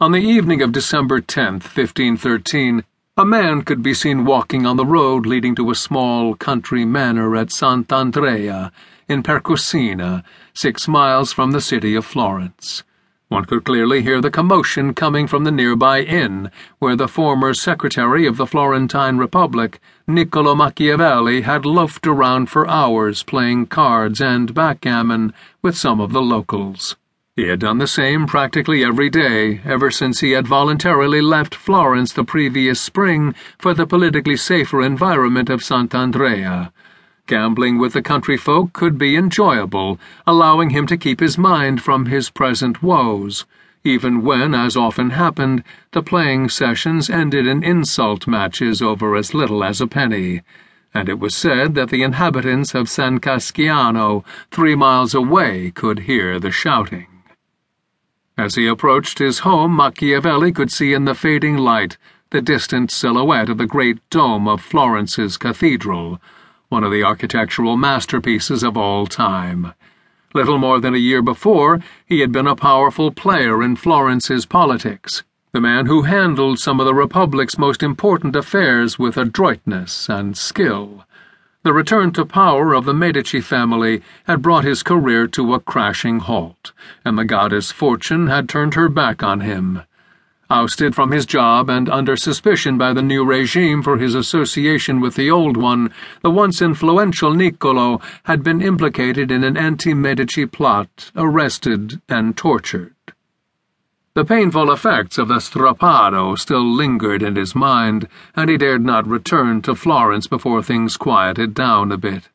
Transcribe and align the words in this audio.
On 0.00 0.12
the 0.12 0.20
evening 0.20 0.62
of 0.62 0.70
December 0.70 1.20
10th, 1.20 1.74
1513, 1.74 2.84
a 3.16 3.24
man 3.24 3.62
could 3.62 3.82
be 3.82 3.92
seen 3.92 4.24
walking 4.24 4.64
on 4.64 4.76
the 4.76 4.86
road 4.86 5.26
leading 5.26 5.56
to 5.56 5.72
a 5.72 5.74
small 5.74 6.36
country 6.36 6.84
manor 6.84 7.34
at 7.34 7.48
Sant'Andrea 7.48 8.70
in 9.08 9.24
Percussina, 9.24 10.22
six 10.54 10.86
miles 10.86 11.32
from 11.32 11.50
the 11.50 11.60
city 11.60 11.96
of 11.96 12.06
Florence. 12.06 12.84
One 13.26 13.44
could 13.44 13.64
clearly 13.64 14.02
hear 14.02 14.20
the 14.20 14.30
commotion 14.30 14.94
coming 14.94 15.26
from 15.26 15.42
the 15.42 15.50
nearby 15.50 16.02
inn, 16.02 16.52
where 16.78 16.94
the 16.94 17.08
former 17.08 17.52
secretary 17.52 18.24
of 18.24 18.36
the 18.36 18.46
Florentine 18.46 19.18
Republic, 19.18 19.80
Niccolo 20.06 20.54
Machiavelli, 20.54 21.40
had 21.40 21.66
loafed 21.66 22.06
around 22.06 22.50
for 22.50 22.70
hours 22.70 23.24
playing 23.24 23.66
cards 23.66 24.20
and 24.20 24.54
backgammon 24.54 25.34
with 25.60 25.76
some 25.76 26.00
of 26.00 26.12
the 26.12 26.22
locals. 26.22 26.94
He 27.38 27.46
had 27.46 27.60
done 27.60 27.78
the 27.78 27.86
same 27.86 28.26
practically 28.26 28.84
every 28.84 29.08
day 29.08 29.60
ever 29.64 29.92
since 29.92 30.18
he 30.18 30.32
had 30.32 30.48
voluntarily 30.48 31.20
left 31.20 31.54
Florence 31.54 32.12
the 32.12 32.24
previous 32.24 32.80
spring 32.80 33.32
for 33.60 33.74
the 33.74 33.86
politically 33.86 34.36
safer 34.36 34.82
environment 34.82 35.48
of 35.48 35.62
Sant'Andrea. 35.62 36.72
Gambling 37.28 37.78
with 37.78 37.92
the 37.92 38.02
country 38.02 38.36
folk 38.36 38.72
could 38.72 38.98
be 38.98 39.14
enjoyable, 39.14 40.00
allowing 40.26 40.70
him 40.70 40.84
to 40.88 40.96
keep 40.96 41.20
his 41.20 41.38
mind 41.38 41.80
from 41.80 42.06
his 42.06 42.28
present 42.28 42.82
woes, 42.82 43.46
even 43.84 44.22
when, 44.22 44.52
as 44.52 44.76
often 44.76 45.10
happened, 45.10 45.62
the 45.92 46.02
playing 46.02 46.48
sessions 46.48 47.08
ended 47.08 47.46
in 47.46 47.62
insult 47.62 48.26
matches 48.26 48.82
over 48.82 49.14
as 49.14 49.32
little 49.32 49.62
as 49.62 49.80
a 49.80 49.86
penny 49.86 50.42
and 50.92 51.08
it 51.08 51.20
was 51.20 51.36
said 51.36 51.76
that 51.76 51.90
the 51.90 52.02
inhabitants 52.02 52.74
of 52.74 52.88
San 52.88 53.20
Casciano, 53.20 54.24
three 54.50 54.74
miles 54.74 55.14
away, 55.14 55.70
could 55.70 56.00
hear 56.00 56.40
the 56.40 56.50
shouting. 56.50 57.06
As 58.38 58.54
he 58.54 58.68
approached 58.68 59.18
his 59.18 59.40
home, 59.40 59.74
Machiavelli 59.74 60.52
could 60.52 60.70
see 60.70 60.92
in 60.92 61.06
the 61.06 61.14
fading 61.16 61.56
light 61.56 61.96
the 62.30 62.40
distant 62.40 62.92
silhouette 62.92 63.48
of 63.48 63.58
the 63.58 63.66
great 63.66 63.98
dome 64.10 64.46
of 64.46 64.60
Florence's 64.60 65.36
cathedral, 65.36 66.20
one 66.68 66.84
of 66.84 66.92
the 66.92 67.02
architectural 67.02 67.76
masterpieces 67.76 68.62
of 68.62 68.76
all 68.76 69.08
time. 69.08 69.74
Little 70.34 70.58
more 70.58 70.78
than 70.78 70.94
a 70.94 70.98
year 70.98 71.20
before, 71.20 71.80
he 72.06 72.20
had 72.20 72.30
been 72.30 72.46
a 72.46 72.54
powerful 72.54 73.10
player 73.10 73.60
in 73.60 73.74
Florence's 73.74 74.46
politics, 74.46 75.24
the 75.50 75.60
man 75.60 75.86
who 75.86 76.02
handled 76.02 76.60
some 76.60 76.78
of 76.78 76.86
the 76.86 76.94
Republic's 76.94 77.58
most 77.58 77.82
important 77.82 78.36
affairs 78.36 79.00
with 79.00 79.16
adroitness 79.16 80.08
and 80.08 80.38
skill. 80.38 81.04
The 81.64 81.72
return 81.72 82.12
to 82.12 82.24
power 82.24 82.72
of 82.72 82.84
the 82.84 82.94
Medici 82.94 83.40
family 83.40 84.00
had 84.24 84.42
brought 84.42 84.62
his 84.62 84.84
career 84.84 85.26
to 85.28 85.54
a 85.54 85.60
crashing 85.60 86.20
halt, 86.20 86.72
and 87.04 87.18
the 87.18 87.24
goddess 87.24 87.72
Fortune 87.72 88.28
had 88.28 88.48
turned 88.48 88.74
her 88.74 88.88
back 88.88 89.24
on 89.24 89.40
him. 89.40 89.82
Ousted 90.48 90.94
from 90.94 91.10
his 91.10 91.26
job 91.26 91.68
and 91.68 91.88
under 91.90 92.16
suspicion 92.16 92.78
by 92.78 92.92
the 92.92 93.02
new 93.02 93.24
regime 93.24 93.82
for 93.82 93.98
his 93.98 94.14
association 94.14 95.00
with 95.00 95.16
the 95.16 95.32
old 95.32 95.56
one, 95.56 95.92
the 96.22 96.30
once 96.30 96.62
influential 96.62 97.34
Niccolo 97.34 98.00
had 98.22 98.44
been 98.44 98.62
implicated 98.62 99.32
in 99.32 99.42
an 99.42 99.56
anti 99.56 99.94
Medici 99.94 100.46
plot, 100.46 101.10
arrested, 101.16 102.00
and 102.08 102.36
tortured. 102.36 102.94
The 104.18 104.24
painful 104.24 104.72
effects 104.72 105.16
of 105.16 105.28
the 105.28 105.36
strappado 105.36 106.36
still 106.36 106.68
lingered 106.68 107.22
in 107.22 107.36
his 107.36 107.54
mind, 107.54 108.08
and 108.34 108.50
he 108.50 108.56
dared 108.56 108.84
not 108.84 109.06
return 109.06 109.62
to 109.62 109.76
Florence 109.76 110.26
before 110.26 110.60
things 110.60 110.96
quieted 110.96 111.54
down 111.54 111.92
a 111.92 111.96
bit. 111.96 112.28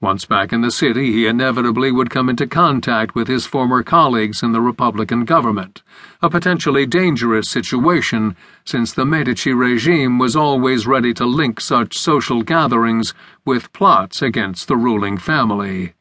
Once 0.00 0.24
back 0.24 0.50
in 0.50 0.62
the 0.62 0.70
city, 0.70 1.12
he 1.12 1.26
inevitably 1.26 1.92
would 1.92 2.08
come 2.08 2.30
into 2.30 2.46
contact 2.46 3.14
with 3.14 3.28
his 3.28 3.44
former 3.44 3.82
colleagues 3.82 4.42
in 4.42 4.52
the 4.52 4.62
Republican 4.62 5.26
government, 5.26 5.82
a 6.22 6.30
potentially 6.30 6.86
dangerous 6.86 7.50
situation 7.50 8.34
since 8.64 8.94
the 8.94 9.04
Medici 9.04 9.52
regime 9.52 10.18
was 10.18 10.34
always 10.34 10.86
ready 10.86 11.12
to 11.12 11.26
link 11.26 11.60
such 11.60 11.98
social 11.98 12.42
gatherings 12.42 13.12
with 13.44 13.70
plots 13.74 14.22
against 14.22 14.68
the 14.68 14.76
ruling 14.78 15.18
family. 15.18 15.92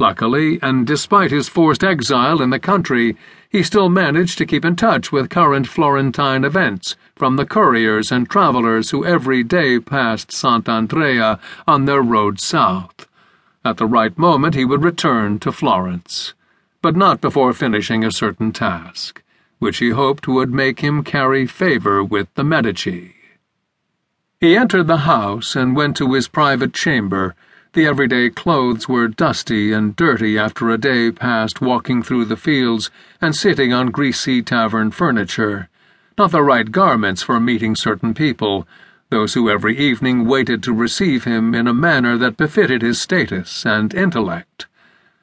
Luckily, 0.00 0.60
and 0.62 0.86
despite 0.86 1.32
his 1.32 1.48
forced 1.48 1.82
exile 1.82 2.40
in 2.40 2.50
the 2.50 2.60
country, 2.60 3.16
he 3.50 3.64
still 3.64 3.88
managed 3.88 4.38
to 4.38 4.46
keep 4.46 4.64
in 4.64 4.76
touch 4.76 5.10
with 5.10 5.28
current 5.28 5.66
Florentine 5.66 6.44
events 6.44 6.94
from 7.16 7.34
the 7.34 7.46
couriers 7.46 8.12
and 8.12 8.30
travelers 8.30 8.90
who 8.90 9.04
every 9.04 9.42
day 9.42 9.80
passed 9.80 10.30
Sant'Andrea 10.30 11.40
on 11.66 11.86
their 11.86 12.00
road 12.00 12.38
south. 12.38 13.08
At 13.64 13.78
the 13.78 13.86
right 13.86 14.16
moment, 14.16 14.54
he 14.54 14.64
would 14.64 14.84
return 14.84 15.40
to 15.40 15.50
Florence, 15.50 16.32
but 16.80 16.94
not 16.94 17.20
before 17.20 17.52
finishing 17.52 18.04
a 18.04 18.12
certain 18.12 18.52
task, 18.52 19.20
which 19.58 19.78
he 19.78 19.90
hoped 19.90 20.28
would 20.28 20.54
make 20.54 20.78
him 20.78 21.02
carry 21.02 21.44
favor 21.44 22.04
with 22.04 22.32
the 22.34 22.44
Medici. 22.44 23.14
He 24.40 24.56
entered 24.56 24.86
the 24.86 24.98
house 24.98 25.56
and 25.56 25.74
went 25.74 25.96
to 25.96 26.12
his 26.12 26.28
private 26.28 26.72
chamber 26.72 27.34
the 27.78 27.86
everyday 27.86 28.28
clothes 28.28 28.88
were 28.88 29.06
dusty 29.06 29.72
and 29.72 29.94
dirty 29.94 30.36
after 30.36 30.68
a 30.68 30.76
day 30.76 31.12
passed 31.12 31.60
walking 31.60 32.02
through 32.02 32.24
the 32.24 32.36
fields 32.36 32.90
and 33.20 33.36
sitting 33.36 33.72
on 33.72 33.92
greasy 33.92 34.42
tavern 34.42 34.90
furniture. 34.90 35.68
Not 36.18 36.32
the 36.32 36.42
right 36.42 36.72
garments 36.72 37.22
for 37.22 37.38
meeting 37.38 37.76
certain 37.76 38.14
people, 38.14 38.66
those 39.10 39.34
who 39.34 39.48
every 39.48 39.78
evening 39.78 40.24
waited 40.24 40.60
to 40.64 40.72
receive 40.72 41.22
him 41.22 41.54
in 41.54 41.68
a 41.68 41.72
manner 41.72 42.18
that 42.18 42.36
befitted 42.36 42.82
his 42.82 43.00
status 43.00 43.64
and 43.64 43.94
intellect. 43.94 44.66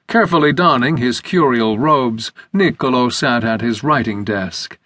Carefully 0.07 0.53
donning 0.53 0.95
his 0.95 1.19
curial 1.19 1.77
robes, 1.77 2.31
Niccolo 2.53 3.09
sat 3.09 3.43
at 3.43 3.59
his 3.59 3.83
writing 3.83 4.23
desk. 4.23 4.77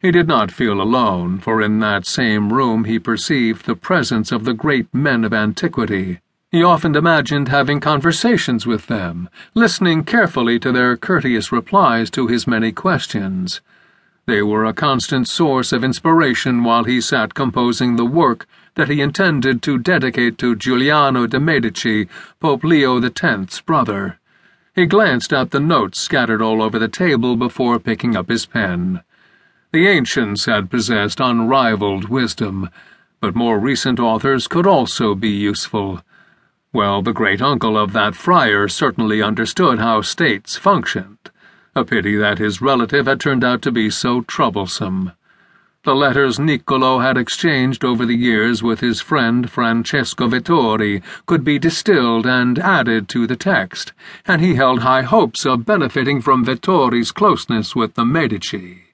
He 0.00 0.12
did 0.12 0.26
not 0.26 0.50
feel 0.50 0.80
alone, 0.80 1.40
for 1.40 1.60
in 1.60 1.78
that 1.80 2.06
same 2.06 2.54
room 2.54 2.84
he 2.84 2.98
perceived 2.98 3.66
the 3.66 3.76
presence 3.76 4.32
of 4.32 4.46
the 4.46 4.54
great 4.54 4.86
men 4.94 5.24
of 5.24 5.34
antiquity. 5.34 6.20
He 6.52 6.62
often 6.62 6.94
imagined 6.94 7.48
having 7.48 7.80
conversations 7.80 8.66
with 8.66 8.86
them, 8.86 9.30
listening 9.54 10.04
carefully 10.04 10.58
to 10.58 10.70
their 10.70 10.98
courteous 10.98 11.50
replies 11.50 12.10
to 12.10 12.26
his 12.26 12.46
many 12.46 12.72
questions. 12.72 13.62
They 14.26 14.42
were 14.42 14.66
a 14.66 14.74
constant 14.74 15.28
source 15.28 15.72
of 15.72 15.82
inspiration 15.82 16.62
while 16.62 16.84
he 16.84 17.00
sat 17.00 17.32
composing 17.32 17.96
the 17.96 18.04
work 18.04 18.46
that 18.74 18.90
he 18.90 19.00
intended 19.00 19.62
to 19.62 19.78
dedicate 19.78 20.36
to 20.38 20.54
Giuliano 20.54 21.26
de' 21.26 21.40
Medici, 21.40 22.06
Pope 22.38 22.64
Leo 22.64 23.00
X's 23.00 23.62
brother. 23.62 24.18
He 24.74 24.84
glanced 24.84 25.32
at 25.32 25.52
the 25.52 25.60
notes 25.60 26.02
scattered 26.02 26.42
all 26.42 26.60
over 26.60 26.78
the 26.78 26.86
table 26.86 27.34
before 27.34 27.78
picking 27.78 28.14
up 28.14 28.28
his 28.28 28.44
pen. 28.44 29.00
The 29.72 29.88
ancients 29.88 30.44
had 30.44 30.70
possessed 30.70 31.18
unrivaled 31.18 32.10
wisdom, 32.10 32.68
but 33.22 33.34
more 33.34 33.58
recent 33.58 33.98
authors 33.98 34.46
could 34.48 34.66
also 34.66 35.14
be 35.14 35.30
useful. 35.30 36.02
Well, 36.74 37.02
the 37.02 37.12
great 37.12 37.42
uncle 37.42 37.76
of 37.76 37.92
that 37.92 38.14
friar 38.14 38.66
certainly 38.66 39.20
understood 39.20 39.78
how 39.78 40.00
states 40.00 40.56
functioned. 40.56 41.18
A 41.74 41.84
pity 41.84 42.16
that 42.16 42.38
his 42.38 42.62
relative 42.62 43.04
had 43.04 43.20
turned 43.20 43.44
out 43.44 43.60
to 43.62 43.70
be 43.70 43.90
so 43.90 44.22
troublesome. 44.22 45.12
The 45.84 45.94
letters 45.94 46.38
Niccolo 46.38 47.00
had 47.00 47.18
exchanged 47.18 47.84
over 47.84 48.06
the 48.06 48.16
years 48.16 48.62
with 48.62 48.80
his 48.80 49.02
friend 49.02 49.50
Francesco 49.50 50.28
Vettori 50.28 51.02
could 51.26 51.44
be 51.44 51.58
distilled 51.58 52.24
and 52.24 52.58
added 52.58 53.06
to 53.10 53.26
the 53.26 53.36
text, 53.36 53.92
and 54.26 54.40
he 54.40 54.54
held 54.54 54.80
high 54.80 55.02
hopes 55.02 55.44
of 55.44 55.66
benefiting 55.66 56.22
from 56.22 56.42
Vettori's 56.42 57.12
closeness 57.12 57.76
with 57.76 57.96
the 57.96 58.06
Medici. 58.06 58.84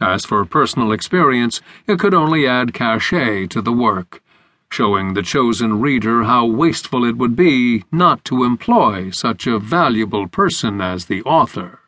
As 0.00 0.24
for 0.24 0.44
personal 0.44 0.92
experience, 0.92 1.60
it 1.88 1.98
could 1.98 2.14
only 2.14 2.46
add 2.46 2.72
cachet 2.72 3.48
to 3.48 3.60
the 3.60 3.72
work 3.72 4.22
showing 4.70 5.14
the 5.14 5.22
chosen 5.22 5.80
reader 5.80 6.22
how 6.22 6.46
wasteful 6.46 7.04
it 7.04 7.16
would 7.16 7.34
be 7.34 7.84
not 7.90 8.24
to 8.24 8.44
employ 8.44 9.10
such 9.10 9.46
a 9.46 9.58
valuable 9.58 10.28
person 10.28 10.80
as 10.80 11.06
the 11.06 11.22
author. 11.24 11.80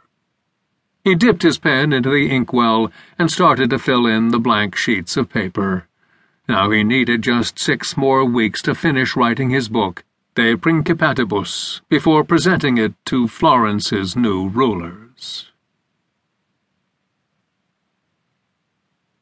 He 1.05 1.15
dipped 1.15 1.43
his 1.43 1.59
pen 1.59 1.93
into 1.93 2.11
the 2.11 2.29
inkwell 2.31 2.91
and 3.19 3.31
started 3.31 3.71
to 3.71 3.79
fill 3.79 4.07
in 4.07 4.29
the 4.29 4.39
blank 4.39 4.77
sheets 4.77 5.17
of 5.17 5.31
paper. 5.31 5.87
Now 6.49 6.71
he 6.71 6.83
needed 6.83 7.23
just 7.23 7.59
six 7.59 7.97
more 7.97 8.25
weeks 8.25 8.61
to 8.63 8.75
finish 8.75 9.17
writing 9.17 9.51
his 9.51 9.69
book, 9.69 10.05
De 10.35 10.57
Principatibus, 10.57 11.81
before 11.89 12.25
presenting 12.25 12.79
it 12.79 12.95
to 13.07 13.29
Florence's 13.29 14.17
new 14.17 14.49
rulers. 14.49 15.52